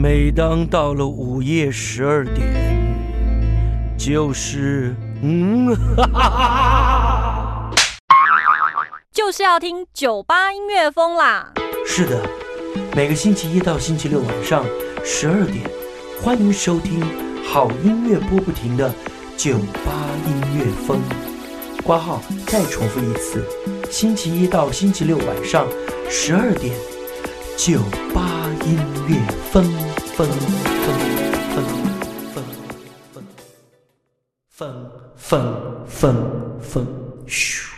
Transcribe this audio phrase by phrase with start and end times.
[0.00, 2.46] 每当到了午夜十二点，
[3.98, 7.70] 就是嗯，哈哈哈哈，
[9.12, 11.52] 就是要听酒吧音乐风啦。
[11.84, 12.22] 是的，
[12.94, 14.64] 每个星期一到星期六晚上
[15.04, 15.68] 十二点，
[16.22, 17.04] 欢迎收听
[17.44, 18.94] 好音乐播不停的
[19.36, 19.92] 酒吧
[20.28, 21.00] 音乐风。
[21.82, 23.44] 括号再重复一次，
[23.90, 25.66] 星期一到星期六晚上
[26.08, 26.72] 十二点，
[27.56, 27.80] 酒
[28.14, 28.22] 吧
[28.64, 28.78] 音
[29.08, 29.16] 乐
[29.50, 29.64] 疯
[30.18, 30.34] 分分
[31.54, 31.64] 分
[34.50, 35.30] 分分分
[35.86, 36.86] 分分分，
[37.24, 37.77] 嘘。